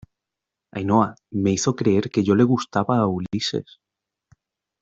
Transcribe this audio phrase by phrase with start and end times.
[0.77, 3.79] Ainhoa, me hizo creer que yo le gustaba a Ulises.